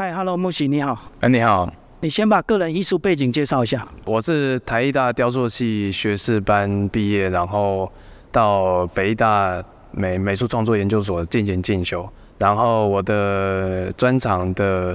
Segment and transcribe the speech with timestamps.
[0.00, 0.96] 嗨，Hello，木喜，你好。
[1.18, 1.68] 哎，你好。
[2.02, 3.84] 你先把个人艺术背景介绍一下。
[4.04, 7.90] 我是台艺大雕塑系学士班毕业，然后
[8.30, 12.08] 到北艺大美美术创作研究所进行进修。
[12.38, 14.94] 然后我的专长的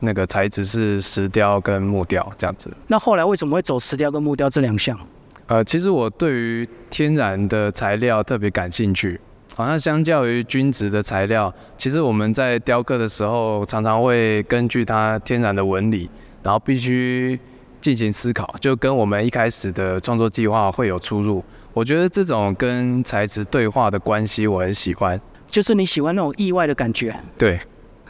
[0.00, 2.68] 那个材质是石雕跟木雕这样子。
[2.88, 4.98] 那后来为什么会走石雕跟木雕这两项？
[5.46, 9.20] 呃，其实我对于天然的材料特别感兴趣。
[9.56, 16.10] 好像相较于均质的材料，其实我们在雕刻的时候，常常会根据它天然的纹理，
[16.42, 17.38] 然后必须
[17.80, 21.44] 进行思考，就跟我们一开始的创作计划会有出入。
[21.72, 25.20] 我觉得这种跟材质对话的关系，我很喜欢。
[25.46, 27.14] 就是你喜欢那种意外的感觉。
[27.38, 27.60] 对。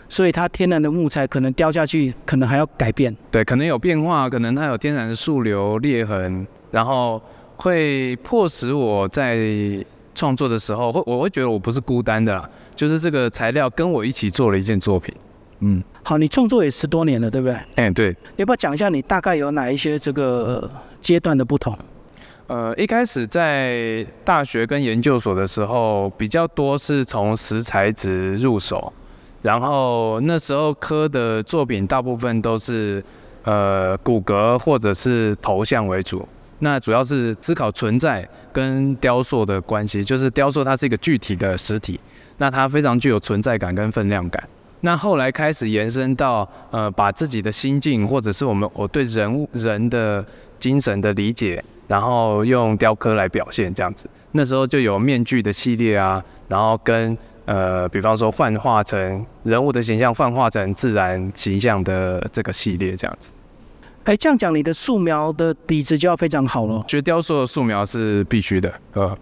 [0.08, 3.14] 所以它天然的木材可能雕下去，可能还要改变。
[3.30, 7.20] 对，可能有变化，可能它有天然的树瘤裂痕，然后
[7.56, 9.84] 会迫使我在。
[10.14, 15.14] 创作的时候，会我会觉得我不是孤单的啦，就是这个材料跟我一起做了一件作品。
[15.60, 17.56] 嗯，好，你创作也十多年了，对不对？
[17.76, 18.14] 哎，对。
[18.36, 20.70] 要不要讲一下你大概有哪一些这个
[21.00, 21.76] 阶段的不同？
[22.46, 28.92] 呃，一开始在大学跟研究所的时候，比较多是从石材质入手，
[29.40, 33.02] 然后那时候科的作品大部分都是
[33.44, 36.28] 呃骨骼或者是头像为主。
[36.64, 42.00] 那主要是思考存在跟雕塑的关系，就是雕塑它是一个具体的实体，
[42.38, 44.42] 那它非常具有存在感跟分量感。
[44.80, 50.24] 那后来开始延伸到，呃，把自己的心境或者是我们我对人物人的
[50.58, 54.08] 精神的理解，然后用雕刻来表现这样子。
[54.32, 63.32] 那时候就有面具的系列啊，然后跟呃，比方说幻化成人物的形象，幻化成自然形象的这个系列这样子。
[64.04, 66.84] 哎，这样讲，你的素描的底子就要非常好了。
[66.88, 69.16] 学雕塑的素描是必须的，呃。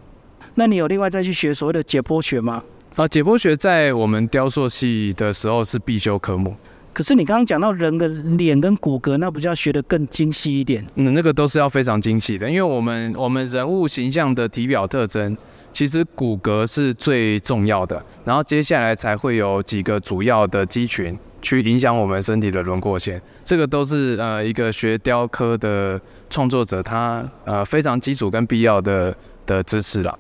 [0.55, 2.63] 那你有另外再去学所谓的解剖学吗？
[2.97, 6.55] 啊，解剖学在我们雕塑系的时候是必修科目。
[6.93, 10.85] 可是你刚刚讲到人的脸跟骨骼，那不就要学得更精细一点？
[10.97, 15.35] 嗯，那个都是要非常精细的，因为我们我们人物形象的体表特征，
[15.73, 21.17] 其实骨骼是最重要的，然后接下来才会有几个主要的肌群。
[21.43, 29.15] 去影响我们身体的轮廓线，这个都是呃一个学雕刻的创作者他呃非常基础跟必要的
[29.45, 30.19] 的知识了。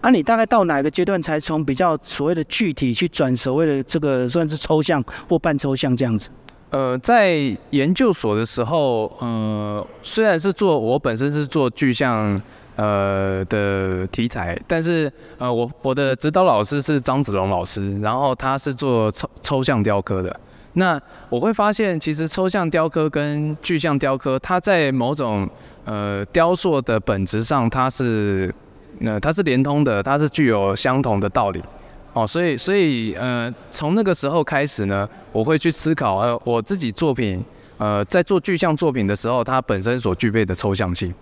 [0.00, 6.28] 那你大概到哪个阶段才从比较所谓的具体去转所谓的这个算是抽象或半抽象这样子？
[6.70, 7.36] 呃，在
[7.70, 12.40] 研究所的时候，呃，虽然是做我本身是做具象。
[12.76, 20.40] 呃的题材，但是呃我我的指导老师是张子龙老师，然后他是做抽抽象雕刻的。
[20.74, 21.00] 那
[21.30, 25.48] 我会发现，其实抽象雕刻跟具象雕刻，它在某种
[25.86, 28.54] 呃雕塑的本质上，它是
[28.98, 31.62] 那它是连通的，它是具有相同的道理。
[32.12, 37.42] 哦，所以所以呃从那个时候开始呢，我会去思考呃我自己作品
[37.78, 41.14] 呃在做具象作品的时候，它本身所具备的抽象性。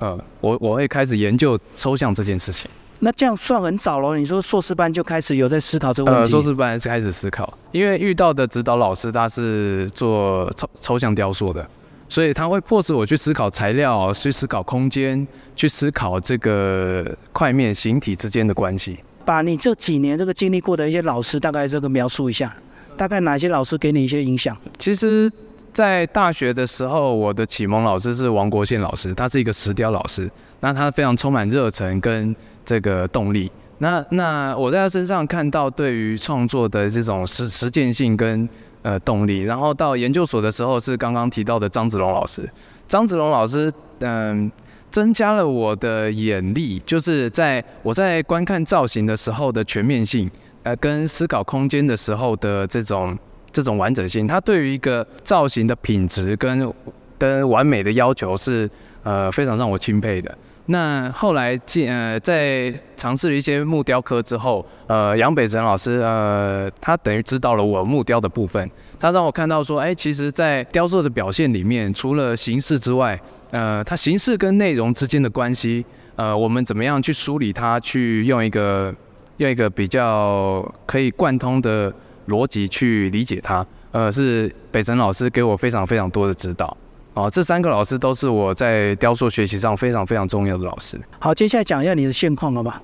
[0.00, 2.70] 嗯，我我会开始研究抽象这件事情。
[3.02, 4.14] 那这样算很早喽？
[4.14, 6.30] 你说硕士班就开始有在思考这个问题？
[6.30, 11.66] 硕士班是开始思考，因为遇到的指导老师他是做抽抽象雕塑的，
[12.10, 18.98] 所以他会迫使我去思考材料，去思考空间，去思考这个块面形体之间的关系。
[19.24, 22.54] 把你这几年这个经历过的一些老师，大概这个描述一下，
[22.98, 24.56] 大概哪些老师给你一些影响？
[24.78, 25.30] 其实。
[25.72, 30.30] 在大学的时候，我的启蒙老师是王国宪老师，他是一个石雕老师。
[30.60, 33.50] 那他非常充满热忱跟这个动力。
[33.78, 38.48] 那那我在他身上看到对于创作的这种实实践性跟
[38.82, 39.40] 呃动力。
[39.42, 42.48] 然后到研究所的时候，是刚刚提到的张子龙老师。
[42.86, 44.50] 张子龙老师嗯，
[44.90, 50.30] 增加了我的眼力，就是在我在观看造型的时候的全面性，
[50.64, 53.16] 呃，跟思考空间的时候的这种。
[53.52, 56.72] 这种完整性，它对于一个造型的品质跟
[57.18, 58.70] 跟完美的要求是
[59.02, 60.36] 呃非常让我钦佩的。
[60.66, 73.20] 那后来进呃在尝试了一些木雕刻之后，呃杨北辰老师呃他等于知道了我木雕的部分，他让我看到说，哎，其实，在雕塑的表现里面，除了形式之外，
[73.50, 78.94] 呃，它形式跟内容之间的关系，呃，我们怎么样去梳理它，去用一个
[79.38, 81.92] 用一个比较可以贯通的。
[82.30, 86.74] 逻辑去理解它，呃，是北辰老师给我非常非常多的指导，
[87.12, 90.98] 哦，这三个老师都是我在雕塑学习上非常非常重要的老师。
[91.18, 92.80] 好，接下来讲一下你的现况好吧？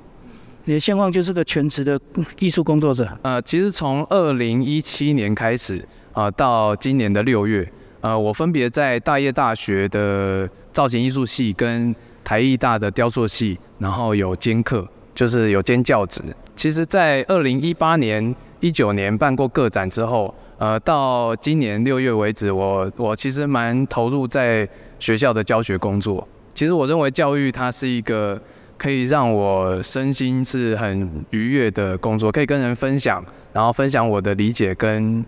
[0.64, 1.98] 你的现况就是个全职的
[2.40, 3.08] 艺术工作者。
[3.22, 5.82] 呃，其实从二零一七年开始，
[6.12, 7.66] 啊，到今年的六月，
[8.00, 11.94] 呃，我分别在大业大学的造型艺术系跟
[12.24, 16.20] 台艺大的雕塑系，然后有兼课，就是有兼教职。
[16.56, 18.34] 其实，在二零一八年。
[18.66, 24.68] 一九年办过个展之后，呃，到今年六月为止，我我其实蛮投入在
[24.98, 26.26] 学校的教学工作。
[26.52, 28.40] 其实我认为教育它是一个
[28.76, 35.24] 可以让我身心是很愉悦的工作，可以跟人分享，然后分享我的理解跟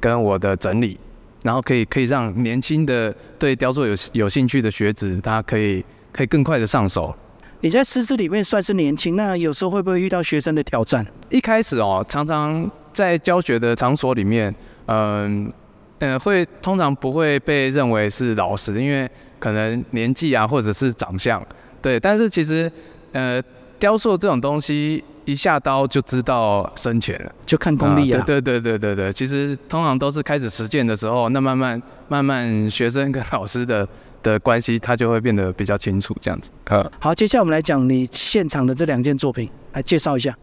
[0.00, 0.98] 跟我的整理，
[1.44, 7.14] 然后可以可以让年轻的对雕塑有有兴趣的学子，他可以可以更快的上手。
[7.60, 11.06] 你在师资里面算是年轻，那有时候会不会遇到学生的挑战？
[11.28, 14.54] 一开始哦，常常在教学的场所里面，
[14.86, 15.52] 嗯
[15.98, 19.08] 呃，会通常不会被认为是老师，因为
[19.38, 21.44] 可能年纪啊，或者是长相，
[21.82, 21.98] 对。
[22.00, 22.70] 但是其实，
[23.12, 23.42] 呃，
[23.78, 28.22] 雕塑这种东西，一下刀就知道深浅了，就看功力啊。
[28.26, 33.86] 对对对对对，其实通常都是开始实践的时候，那慢慢慢慢学生跟老师的。
[34.22, 36.50] 的关系，它就会变得比较清楚，这样子。
[36.98, 40.36] 好，接下来我们来讲你现场的这两件作品，来介绍一下。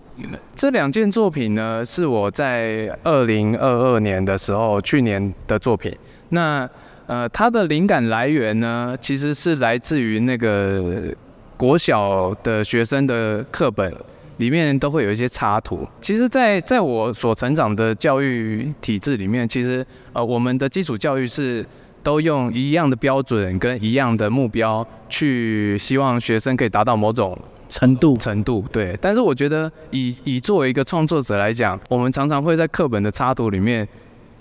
[0.55, 5.95] 这两件作品呢，是我在二零二二年的时候，去年的作品。
[6.29, 6.67] 那
[7.05, 11.13] 呃，它的灵感来源呢，其实是来自于那个
[11.55, 13.95] 国小的学生的课本
[14.37, 15.87] 里面都会有一些插图。
[16.01, 21.63] 其实，在在我所成长的教育体制里面，其实呃，我们的基础教育是。
[22.07, 27.37] 都用一样的标准跟一样的目标去，希望学生可以达到某种
[27.67, 28.63] 程度程度。
[28.71, 33.85] 对，但是我觉得以以作为一个创作者来讲，我们常常会在课本的插图里面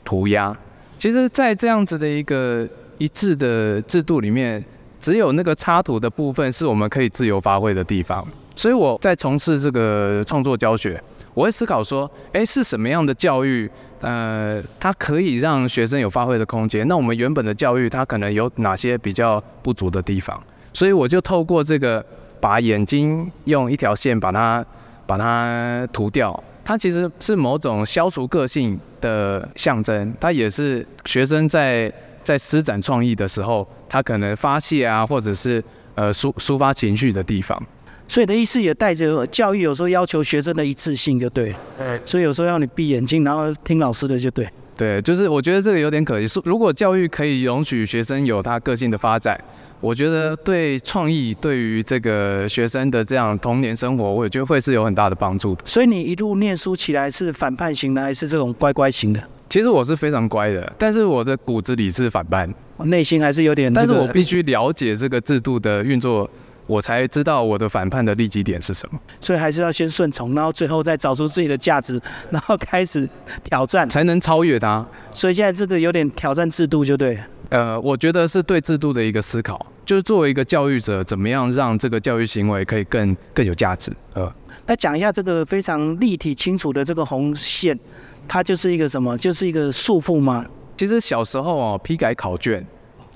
[0.04, 0.56] 涂鸦。
[0.96, 2.64] 其实，在这样子的一个
[2.98, 4.64] 一致的制度里面，
[5.00, 8.24] 只有那个插图的部分是我们可以自由发挥的地方。
[8.56, 11.00] 所以我在从事这个创作教学。
[11.34, 13.70] 我会思考说，哎，是什么样的教育，
[14.00, 16.88] 呃，它可以让学生有发挥的空间？
[16.88, 20.42] 那我们原本的教育，它可能有哪些比较不足的地方？
[20.72, 22.02] 所以我就透过这个，
[22.40, 24.64] 把眼睛用一条线把它
[25.06, 31.92] 把它涂掉，它其实是某种消除个性的象征，它也是学生在
[32.24, 35.62] 在施展创意的时候，他可能发泄啊，或者是
[35.96, 37.62] 呃抒抒发情绪的地方。
[38.08, 41.54] 所以的意思也带着教育，有时候要求学生的一致性就对。
[41.76, 42.00] 对。
[42.04, 44.48] 所以有时候要你闭眼睛，然后听老师的就对。
[44.76, 46.40] 对，就是我觉得这个有点可惜。
[46.44, 49.38] 如果教育可以容许学生有他个性的发展，
[49.80, 55.62] 我觉得对创意，对于这个学生的这样童年生活，我觉得会是有很大的帮助的。
[55.64, 59.22] 所以你一路念书起来是反叛型的，还是这种乖乖型的？
[59.48, 63.72] 其实我是非常乖的，但是我的骨子里是反叛，我内心还是有点。
[63.72, 66.30] 但是我必须了解这个制度的运作。
[66.66, 73.08] 我才知道我的反叛的利基点是什么，所以还是要先顺从，然后最后再找出自己的价值，然后开始
[73.44, 74.84] 挑战，才能超越它。
[75.12, 77.18] 所以现在这个有点挑战制度，就对。
[77.50, 83.92] 呃，我觉得是对制度的一个思考，就是作为一个教育者，怎么样让这个教育行为可以更更有价值。
[84.14, 84.32] 呃，
[84.66, 87.78] 那讲一下这个非常立体清楚的这个红线，
[88.26, 89.16] 它就是一个什么？
[89.16, 90.44] 就是一个束缚吗？
[90.76, 92.66] 其实小时候哦，批改考卷。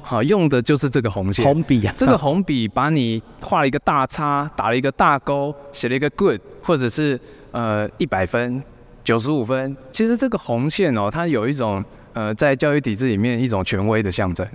[0.02, 1.94] 好，用的就是这个红线，红笔啊。
[1.96, 7.18] 这个红笔把你画了一个大叉，打了一个大勾，写了一个 good，或者是
[7.52, 8.62] 呃一百分、
[9.04, 9.76] 九十五分。
[9.90, 14.46] 其实这个红线哦，它有一种呃在教育体制里面一种权威的象征。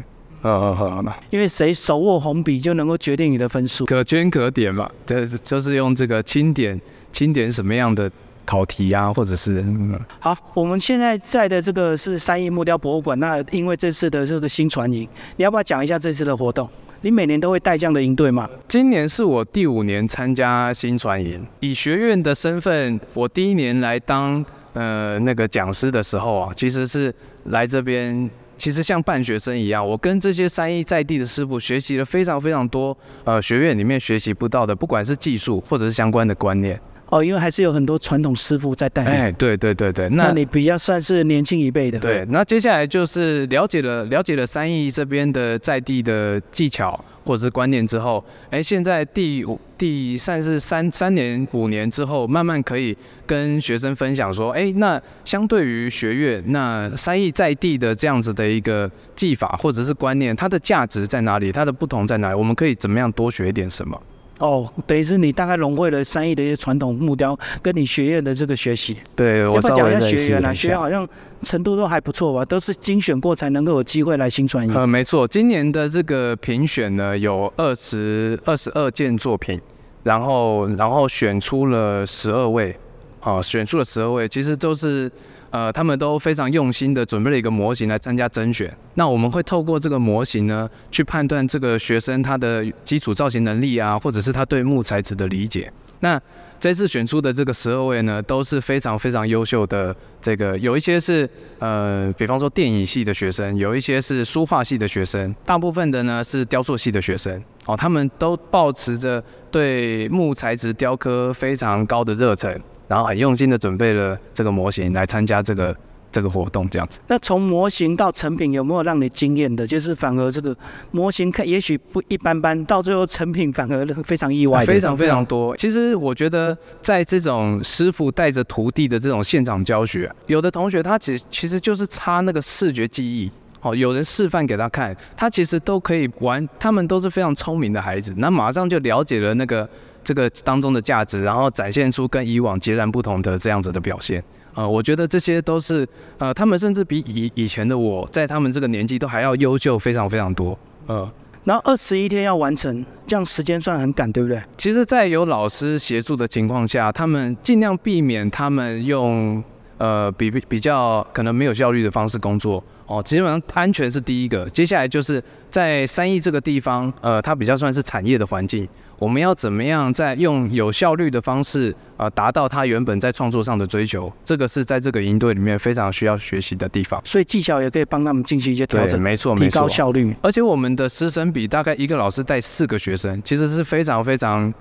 [0.44, 4.90] 嗯嗯嗯，因为谁手握红笔就能够决定你的分数，可圈可点嘛。
[5.06, 6.80] 对，就是用这个清点，
[7.12, 8.12] 清点什么样的。
[8.46, 13.20] 考题啊，或者是嗯好，我们现在在的这个是三义木雕博物馆。
[13.20, 16.70] 那因为这次的这个新传营，你要不要讲一下这次的活动？
[17.02, 18.50] 你每年都会带这样的营队吗？
[18.68, 24.44] 今年是我第五年参加新传营，以学院的身份，我第一年来当
[24.74, 27.14] 呃那个讲师的时候啊，其实是
[27.46, 28.28] 来这边，
[28.58, 36.80] 其实像办学生一样，我跟这些三义在地的师傅学习了非常非常多，呃，学院里面学习不到的，不管是技术或者是相关的观念。
[37.16, 39.06] 哦，因为还是有很多传统师傅在带。
[39.06, 41.98] 哎，对对对对，那你比较算是年轻一辈的。
[41.98, 52.96] 对，那接下来就是了解了了解了三义这边的在地的技巧或者是观念之后，哎，现在第五第算是三三年五年之后，慢慢可以
[53.26, 61.50] 跟学生分享说，哎，那相对于学院，那三义在地的这样子的一个技法或者是观念，它的价值在哪里？
[61.50, 62.36] 它的不同在哪里？
[62.36, 63.98] 我们可以怎么样多学一点什么？
[64.40, 68.98] 哦，等于是你大概融汇了三亿的一些传统木雕，跟你学院的这个学习。
[69.16, 71.08] 对，我讲一下学员啊，学员好像
[71.42, 74.74] 程度都还不错吧，都是精选过才能够有机会来新传艺。
[74.74, 79.60] 呃，没错，今年的这个评选呢，有二十二十二件作品，
[80.04, 82.76] 然后然后选出了十二位，
[83.22, 85.12] 啊，选出了十二位，其实都是。
[85.56, 88.70] 呃，他们都非常用心的准备了一个模型来参加甄选。
[88.96, 95.72] 那我们会透过这个模型呢，去判断这个学生他的基础造型能力啊，或者是他对木材质的理解。
[96.02, 96.22] 那
[96.60, 99.96] 这次选出的这个十二位呢，都是非常非常优秀的。
[100.22, 107.42] 这个有一些是呃，比方说电影系的学生，有一些是书画系的学生，大部分的呢是雕塑系的学生。
[107.66, 115.76] 哦，他们都保持着对木材质雕刻非常高的热忱，然后很用心的准备了这个模型来参加这个。
[116.12, 119.68] 这个活动这样子，那从模型到成品有没有让你惊艳的？
[119.68, 120.56] 就是反而这个
[120.92, 124.66] 模型看也许不一般般，到最后成品反而非常意外。
[124.66, 125.54] 非常非常多。
[125.58, 133.30] 其实我觉得，在这种师傅带着徒弟的这种现场教学，有的同学他其实其实就是差那个视觉记忆。
[133.60, 136.48] 哦，有人示范给他看，他其实都可以玩。
[136.58, 139.68] 他们都是非常聪明的孩子，那马上就了解了那个
[140.06, 144.24] 这个当中的价值，然后展现出跟以往截然不同的这样子的表现。
[144.54, 145.86] 呃，我觉得这些都是，
[146.18, 150.58] 呃，他们甚至比以以前的我在他们这个年纪都还要优秀，非常非常多。
[150.88, 151.12] 呃，
[151.44, 154.42] 然后二十一天要完成，这样时间算很赶，对不对？
[154.58, 159.44] 其实，在有老师协助的情况下，他们尽量避免他们用
[159.78, 162.64] 呃比比比较可能没有效率的方式工作。
[162.88, 168.68] 哦，基本上安全是第一个，接下来就是在三义这个地方，呃，它比较算是产业的环境。
[169.00, 174.14] 我们要怎么样在用有效率的方式呃，达到他原本在创作上的追求？
[174.24, 177.02] 这个是在这个营队里面非常需要学习的地方。
[177.04, 180.16] 所以技巧也可以帮他们进行一些调整，没错，提高效率。
[180.22, 184.54] 而且我们的师生比大概一个老师带四个学生，其实是非常非常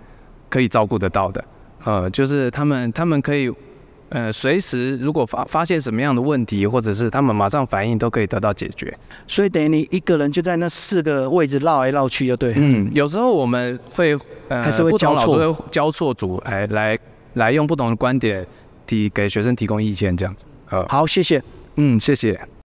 [0.48, 1.44] 可以照顾得到的。
[1.84, 3.52] 呃，就是他们他们可以。
[4.14, 8.96] 呃，随时如果发发现什么样的问题，或者是他们马上反应，都可以得到解决。
[9.26, 12.54] 所以等于你一个人就在那四个位置绕来绕去，就对。
[12.56, 14.16] 嗯，有时候我们会
[14.48, 16.98] 呃，还是会交错，交错组来来
[17.34, 18.46] 来用不同的观点
[18.86, 20.46] 提给学生提供意见，这样子。
[20.66, 21.42] 好，好，谢谢。
[21.74, 22.40] 嗯，谢谢。